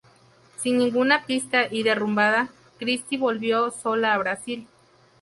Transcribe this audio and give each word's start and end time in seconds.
Sin 0.57 0.79
ninguna 0.79 1.27
pista 1.27 1.67
y 1.69 1.83
derrumbada, 1.83 2.49
Christie 2.79 3.19
volvió 3.19 3.69
sola 3.69 4.15
a 4.15 4.17
Brasil. 4.17 4.67